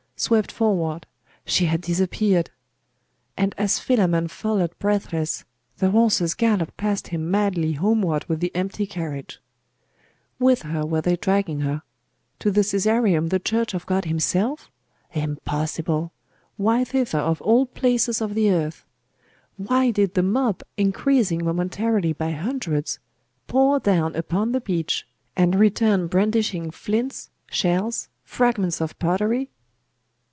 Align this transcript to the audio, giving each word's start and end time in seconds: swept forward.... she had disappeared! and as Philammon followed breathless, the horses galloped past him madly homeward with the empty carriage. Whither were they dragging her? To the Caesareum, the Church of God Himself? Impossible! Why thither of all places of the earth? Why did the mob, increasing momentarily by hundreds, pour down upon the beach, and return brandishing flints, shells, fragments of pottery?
swept 0.21 0.51
forward.... 0.51 1.07
she 1.47 1.65
had 1.65 1.81
disappeared! 1.81 2.51
and 3.35 3.55
as 3.57 3.79
Philammon 3.79 4.27
followed 4.27 4.69
breathless, 4.77 5.45
the 5.79 5.89
horses 5.89 6.35
galloped 6.35 6.77
past 6.77 7.07
him 7.07 7.31
madly 7.31 7.73
homeward 7.73 8.23
with 8.29 8.39
the 8.39 8.55
empty 8.55 8.85
carriage. 8.85 9.39
Whither 10.37 10.85
were 10.85 11.01
they 11.01 11.15
dragging 11.15 11.61
her? 11.61 11.81
To 12.37 12.51
the 12.51 12.61
Caesareum, 12.61 13.29
the 13.29 13.39
Church 13.39 13.73
of 13.73 13.87
God 13.87 14.05
Himself? 14.05 14.69
Impossible! 15.11 16.11
Why 16.55 16.83
thither 16.83 17.17
of 17.17 17.41
all 17.41 17.65
places 17.65 18.21
of 18.21 18.35
the 18.35 18.51
earth? 18.51 18.85
Why 19.57 19.89
did 19.89 20.13
the 20.13 20.21
mob, 20.21 20.61
increasing 20.77 21.43
momentarily 21.43 22.13
by 22.13 22.29
hundreds, 22.33 22.99
pour 23.47 23.79
down 23.79 24.15
upon 24.15 24.51
the 24.51 24.61
beach, 24.61 25.07
and 25.35 25.55
return 25.55 26.05
brandishing 26.05 26.69
flints, 26.69 27.31
shells, 27.49 28.07
fragments 28.23 28.79
of 28.79 28.99
pottery? 28.99 29.49